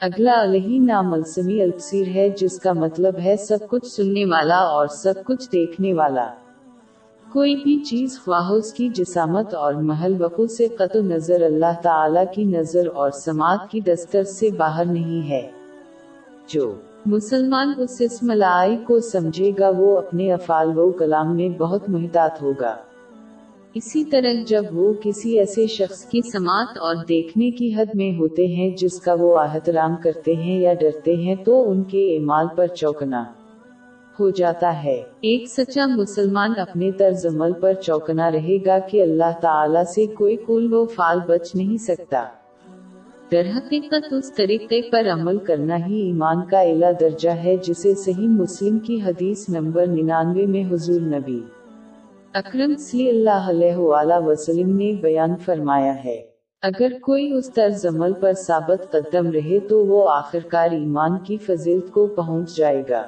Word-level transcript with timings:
اگلا 0.00 0.42
علیہ 0.42 0.80
ناملسمی 0.80 1.62
البصیر 1.62 2.06
ہے، 2.06 2.28
جس 2.28 2.58
کا 2.58 2.72
مطلب 2.72 3.14
ہے 3.24 3.36
سب 3.36 3.58
کچھ 3.68 3.86
سننے 3.86 4.24
والا 4.24 4.56
اور 4.56 4.86
سب 4.86 5.14
کچھ 5.26 5.52
دیکھنے 5.52 5.94
والا۔ 5.94 6.34
کوئی 7.32 7.56
بھی 7.56 7.84
چیز 7.84 8.20
خواہ 8.24 8.50
اس 8.50 8.72
کی 8.72 8.88
جسامت 8.88 9.54
اور 9.54 9.74
محل 9.74 10.22
وقوع 10.22 10.46
سے 10.46 10.68
قطع 10.68 10.98
نظر 10.98 11.42
اللہ 11.42 11.80
تعالی 11.82 12.20
کی 12.34 12.44
نظر 12.44 12.86
اور 12.94 13.10
سماعت 13.10 13.70
کی 13.70 13.80
دسترس 13.80 14.36
سے 14.36 14.50
باہر 14.50 14.84
نہیں 14.84 15.30
ہے۔ 15.30 15.50
جو 16.48 16.74
مسلمان 17.06 17.72
اس 17.76 17.96
اسم 18.00 18.30
لائی 18.30 18.76
کو 18.76 19.00
سمجھے 19.00 19.50
گا، 19.58 19.70
وہ 19.76 19.98
اپنے 19.98 20.32
افعال 20.32 20.78
و 20.78 20.90
کلام 20.90 21.36
میں 21.36 21.48
بہت 21.48 21.88
محتاط 21.88 22.42
ہوگا۔ 22.42 22.76
اسی 23.76 24.04
طرح 24.04 24.32
جب 24.46 24.64
وہ 24.72 24.92
کسی 25.02 25.38
ایسے 25.38 25.66
شخص 25.66 26.04
کی 26.04 26.20
سماعت 26.32 26.78
اور 26.78 26.94
دیکھنے 27.08 27.50
کی 27.50 27.74
حد 27.74 27.94
میں 27.94 28.18
ہوتے 28.18 28.46
ہیں 28.46 28.70
جس 28.70 29.00
کا 29.00 29.14
وہ 29.14 29.38
احترام 29.38 29.96
کرتے 30.02 30.36
ہیں 30.36 30.60
یا 30.60 30.74
ڈرتے 30.74 31.16
ہیں 31.16 31.34
تو 31.44 31.70
ان 31.70 31.82
کے 31.82 32.16
اعمال 32.16 32.46
پر 32.56 32.66
چوکنا 32.66 33.24
ہو 34.20 34.30
جاتا 34.30 34.84
ہے۔ 34.84 35.02
ایک 35.20 35.48
سچا 35.48 35.86
مسلمان 35.86 36.52
اپنے 36.58 36.90
طرز 36.92 37.26
عمل 37.26 37.52
پر 37.52 37.72
چوکنا 37.72 38.30
رہے 38.30 38.56
گا 38.66 38.78
کہ 38.78 39.02
اللہ 39.02 39.38
تعالی 39.40 39.84
سے 39.94 40.06
کوئی 40.06 40.36
کل 40.46 40.72
و 40.72 40.86
فال 40.86 41.18
بچ 41.26 41.54
نہیں 41.54 41.76
سکتا۔ 41.76 42.24
در 43.32 43.42
حقیقت 43.56 44.12
اس 44.12 44.32
طریقے 44.32 44.82
پر 44.82 45.06
عمل 45.12 45.38
کرنا 45.38 45.86
ہی 45.86 46.00
ایمان 46.00 46.36
کا 46.50 46.60
اعلیٰ 46.60 46.92
درجہ 47.00 47.30
ہے 47.30 47.56
جسے 47.56 47.94
صحیح 47.94 48.28
مسلم 48.28 48.78
کی 48.78 49.02
حدیث 49.02 49.48
نمبر 49.48 49.86
ننانوے 49.86 50.46
میں 50.46 50.64
حضور 50.70 51.00
نبی 51.00 51.40
اکرم 52.36 52.74
صلی 52.78 53.08
اللہ 53.08 53.48
علیہ 53.48 53.76
وآلہ 53.76 54.26
وسلم 54.26 54.76
نے 54.76 54.92
بیان 54.92 55.36
فرمایا 55.36 56.04
ہے۔ 56.04 56.22
اگر 56.62 56.92
کوئی 57.02 57.32
اس 57.32 57.52
طرز 57.52 57.86
عمل 57.86 58.12
پر 58.12 58.32
ثابت 58.32 58.92
قدم 58.92 59.30
رہے 59.30 59.60
تو 59.60 59.86
وہ 59.86 60.10
آخرکار 60.10 60.70
ایمان 60.70 61.18
کی 61.18 61.36
فضیلت 61.36 61.92
کو 61.92 62.06
پہنچ 62.06 62.56
جائے 62.56 62.82
گا۔ 62.90 63.02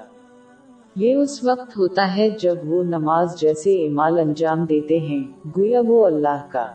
یہ 0.97 1.15
اس 1.15 1.45
وقت 1.45 1.77
ہوتا 1.77 2.17
ہے 2.17 2.31
جب 2.31 2.55
وہ 2.67 2.83
نماز 2.83 3.41
جیسے 3.41 3.87
اعمال 3.87 4.19
انجام 4.19 4.65
دیتے 4.65 4.99
ہیں، 4.99 5.25
گویا 5.59 5.81
وہ 5.87 6.07
اللہ 6.07 6.47
کا 6.49 6.67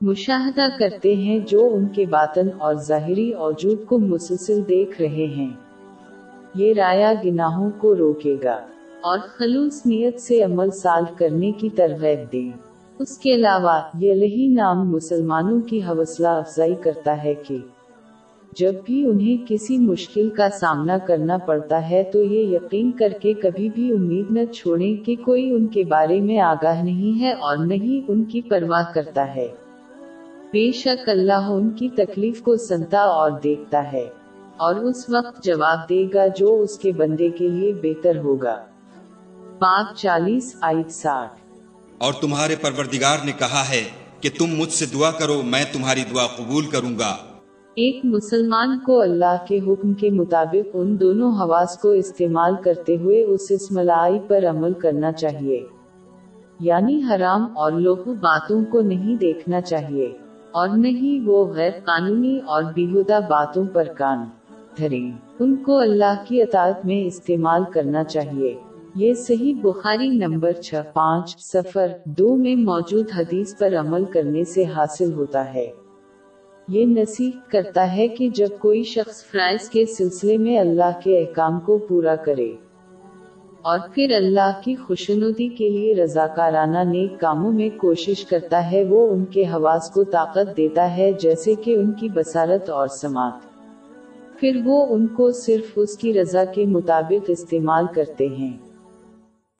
مشاہدہ 0.00 0.66
کرتے 0.78 1.14
ہیں 1.14 1.38
جو 1.38 1.68
ان 1.72 1.86
کے 1.86 2.06
باطن 2.06 2.48
اور 2.58 2.74
ظاہری 2.74 3.32
اوجود 3.32 3.84
کو 3.84 3.98
مسلسل 3.98 4.68
دیکھ 4.68 5.02
رہے 5.02 5.26
ہیں۔ 5.26 5.50
یہ 6.54 6.74
رایا 6.74 7.12
گناہوں 7.24 7.70
کو 7.78 7.96
روکے 7.96 8.36
گا۔ 8.44 8.60
اور 9.00 9.18
خلوص 9.18 9.86
نیت 9.86 10.20
سے 10.20 10.42
عمل 10.42 10.70
سال 10.70 11.04
کرنے 11.18 11.52
کی 11.52 11.68
ترغیب 11.68 12.32
دیں۔ 12.32 12.50
اس 12.98 13.18
کے 13.18 13.34
علاوہ، 13.34 13.80
یہ 13.98 14.14
لہی 14.14 14.46
نام 14.46 14.90
مسلمانوں 14.90 15.60
کی 15.60 15.82
حوصلہ 15.82 16.28
افزائی 16.28 16.74
کرتا 16.74 17.24
ہے 17.24 17.34
کہ 17.34 17.58
جب 18.56 18.72
بھی 18.84 19.06
انہیں 19.06 19.44
کسی 19.48 19.78
مشکل 19.78 20.30
کا 20.30 20.48
سامنا 20.50 20.98
کرنا 20.98 21.38
پڑتا 21.38 21.90
ہے 21.90 22.02
تو 22.12 22.22
یہ 22.22 22.56
یقین 22.56 22.90
کر 22.90 23.08
کے 23.20 23.32
کبھی 23.32 23.68
بھی 23.68 23.92
امید 23.92 24.26
نہ 24.30 24.44
چھوڑیں 24.44 25.06
کہ 25.06 25.16
کوئی 25.16 25.50
ان 25.50 25.66
کے 25.66 25.84
بارے 25.84 26.20
میں 26.20 26.38
آگاہ 26.38 26.82
نہیں 26.82 27.20
ہے 27.20 27.32
اور 27.32 27.56
نہیں 27.56 28.10
ان 28.10 28.24
کی 28.24 28.40
پرواہ 28.40 28.82
کرتا 28.94 29.34
ہے۔ 29.34 29.48
بے 30.52 30.72
شک 30.72 31.08
اللہ 31.08 31.48
ان 31.48 31.70
کی 31.70 31.88
تکلیف 31.88 32.42
کو 32.42 32.56
سنتا 32.56 33.00
اور 33.00 33.30
دیکھتا 33.44 33.92
ہے 33.92 34.06
اور 34.56 34.74
اس 34.74 35.10
وقت 35.10 35.44
جواب 35.44 35.88
دے 35.88 36.06
گا 36.14 36.26
جو 36.26 36.60
اس 36.60 36.78
کے 36.78 36.92
بندے 36.92 37.28
کے 37.28 37.48
لیے 37.48 37.72
بہتر 37.82 38.16
ہوگا۔ 38.18 38.64
پاک 39.60 39.96
چالیس 39.96 40.56
آئٹ 40.60 40.90
ساٹھ۔ 40.90 41.32
اور 41.98 42.12
تمہارے 42.12 42.56
پروردگار 42.62 43.16
نے 43.24 43.32
کہا 43.32 43.68
ہے 43.70 43.84
کہ 44.20 44.28
تم 44.38 44.46
مجھ 44.46 44.72
سے 44.72 44.98
دعا 44.98 45.10
کرو 45.10 45.42
میں 45.44 45.64
تمہاری 45.72 46.00
دعا 46.14 46.26
قبول 46.26 46.64
کروں 46.64 46.98
گا۔ 46.98 47.16
ایک 47.74 48.00
مسلمان 48.04 48.78
کو 48.78 49.00
اللہ 49.00 49.36
کے 49.48 49.58
حکم 49.58 49.92
کے 49.92 50.10
مطابق 50.10 50.68
ان 50.74 51.00
دونوں 51.00 51.32
حواس 51.32 51.78
کو 51.78 51.90
استعمال 51.90 52.54
کرتے 52.64 52.96
ہوئے 52.96 53.24
اس 53.24 53.46
اسملائی 53.50 54.18
پر 54.28 54.44
عمل 54.50 54.72
کرنا 54.72 55.12
چاہیے۔ 55.12 55.66
یعنی 56.60 57.02
حرام 57.02 57.56
اور 57.56 57.72
لوہو 57.72 58.14
باتوں 58.14 58.64
کو 58.64 58.80
نہیں 58.80 59.16
دیکھنا 59.16 59.60
چاہیے۔ 59.60 60.16
اور 60.50 60.68
نہیں 60.68 61.28
وہ 61.28 61.46
غیر 61.46 61.70
قانونی 61.84 62.38
اور 62.46 62.62
بیہودہ 62.62 63.20
باتوں 63.28 63.64
پر 63.72 63.84
کان 63.84 64.24
دھریں۔ 64.78 65.10
ان 65.38 65.56
کو 65.56 65.78
اللہ 65.78 66.24
کی 66.28 66.42
اطاعت 66.42 66.86
میں 66.86 67.04
استعمال 67.04 67.62
کرنا 67.72 68.04
چاہیے۔ 68.04 68.54
یہ 68.94 69.14
صحیح 69.14 69.54
بخاری 69.62 70.08
نمبر 70.08 70.52
چھ، 70.52 70.74
پانچ 70.94 71.36
سفر 71.38 71.86
دو 72.04 72.36
میں 72.36 72.56
موجود 72.56 73.06
حدیث 73.16 73.58
پر 73.58 73.74
عمل 73.74 74.04
کرنے 74.04 74.44
سے 74.44 74.64
حاصل 74.64 75.12
ہوتا 75.12 75.54
ہے۔ 75.54 75.70
یہ 76.68 76.86
نصیح 76.86 77.30
کرتا 77.48 77.96
ہے 77.96 78.08
کہ 78.08 78.28
جب 78.28 78.46
کوئی 78.58 78.82
شخص 78.82 79.24
فرائض 79.24 79.68
کے 79.68 79.86
سلسلے 79.86 80.38
میں 80.38 80.58
اللہ 80.58 80.98
کے 81.04 81.18
احکام 81.18 81.60
کو 81.60 81.78
پورا 81.78 82.16
کرے 82.16 82.52
اور 83.62 83.78
پھر 83.94 84.12
اللہ 84.16 84.60
کی 84.64 84.74
خوشنودی 84.74 85.48
کے 85.48 85.68
لیے 85.68 85.94
رضاکارانہ 85.94 86.78
نیک 86.78 87.20
کاموں 87.20 87.52
میں 87.52 87.68
کوشش 87.76 88.24
کرتا 88.24 88.72
ہے، 88.72 88.84
وہ 88.84 89.10
ان 89.10 89.24
کے 89.24 89.42
حواس 89.42 89.90
کو 89.90 90.04
طاقت 90.04 90.56
دیتا 90.56 90.96
ہے 90.96 91.12
جیسے 91.12 91.54
کہ 91.54 91.74
ان 91.74 91.92
کی 91.92 92.08
بسارت 92.08 92.70
اور 92.70 92.88
سماعت۔ 92.88 93.50
پھر 94.40 94.60
وہ 94.64 94.86
ان 94.90 95.06
کو 95.06 95.30
صرف 95.30 95.72
اس 95.76 95.96
کی 95.96 96.14
رضا 96.14 96.44
کے 96.44 96.66
مطابق 96.66 97.24
استعمال 97.28 97.86
کرتے 97.94 98.26
ہیں۔ 98.26 98.69